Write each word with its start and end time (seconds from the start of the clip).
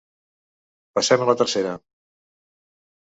Passem 0.99 1.25
a 1.25 1.29
la 1.33 1.37
tercera. 1.43 1.75